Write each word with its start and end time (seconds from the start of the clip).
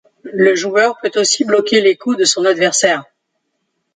Le 0.23 0.55
joueur 0.55 0.97
peut 0.99 1.11
aussi 1.17 1.43
bloquer 1.45 1.79
les 1.79 1.95
coups 1.95 2.17
de 2.17 2.23
son 2.25 2.43
adversaire. 2.43 3.05